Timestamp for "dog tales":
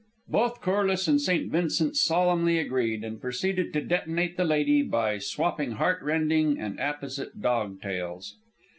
7.39-8.35